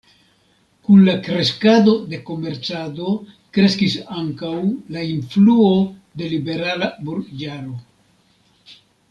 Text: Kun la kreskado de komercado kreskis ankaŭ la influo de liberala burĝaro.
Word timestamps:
Kun 0.85 1.01
la 1.07 1.13
kreskado 1.25 1.91
de 2.13 2.19
komercado 2.29 3.11
kreskis 3.59 3.99
ankaŭ 4.23 4.55
la 4.97 5.05
influo 5.11 5.69
de 6.23 6.31
liberala 6.33 6.91
burĝaro. 7.07 7.79